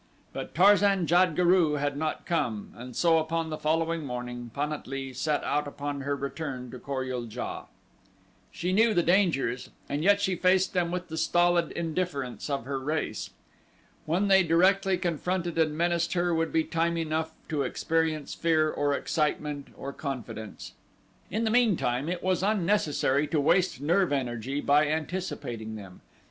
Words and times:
But 0.33 0.55
Tarzan 0.55 1.05
jad 1.05 1.35
guru 1.35 1.73
had 1.73 1.95
not 1.95 2.25
come, 2.25 2.73
and 2.75 2.95
so 2.95 3.19
upon 3.19 3.51
the 3.51 3.57
following 3.59 4.03
morning 4.03 4.49
Pan 4.51 4.73
at 4.73 4.87
lee 4.87 5.13
set 5.13 5.43
out 5.43 5.67
upon 5.67 6.01
her 6.01 6.15
return 6.15 6.71
to 6.71 6.79
Kor 6.79 7.03
ul 7.05 7.27
JA. 7.29 7.65
She 8.51 8.73
knew 8.73 8.95
the 8.95 9.03
dangers 9.03 9.69
and 9.87 10.03
yet 10.03 10.19
she 10.19 10.35
faced 10.35 10.73
them 10.73 10.89
with 10.89 11.09
the 11.09 11.17
stolid 11.17 11.71
indifference 11.73 12.49
of 12.49 12.65
her 12.65 12.79
race. 12.79 13.29
When 14.07 14.27
they 14.27 14.41
directly 14.41 14.97
confronted 14.97 15.55
and 15.59 15.77
menaced 15.77 16.13
her 16.13 16.33
would 16.33 16.51
be 16.51 16.63
time 16.63 16.97
enough 16.97 17.33
to 17.49 17.61
experience 17.61 18.33
fear 18.33 18.71
or 18.71 18.95
excitement 18.95 19.67
or 19.77 19.93
confidence. 19.93 20.73
In 21.29 21.43
the 21.43 21.51
meantime 21.51 22.09
it 22.09 22.23
was 22.23 22.41
unnecessary 22.41 23.27
to 23.27 23.39
waste 23.39 23.79
nerve 23.79 24.11
energy 24.11 24.61
by 24.61 24.87
anticipating 24.87 25.75
them. 25.75 26.01